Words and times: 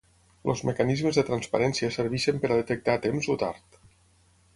Els 0.51 0.61
mecanismes 0.69 1.19
de 1.19 1.23
transparència 1.27 1.89
serveixen 1.97 2.39
per 2.45 2.51
a 2.51 2.57
detectar 2.61 2.97
a 2.97 3.03
temps 3.05 3.29
o 3.35 3.37
tard. 3.45 3.79